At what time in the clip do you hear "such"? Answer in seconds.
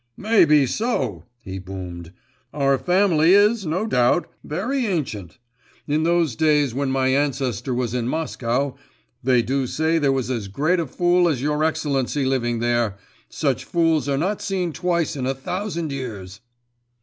13.29-13.63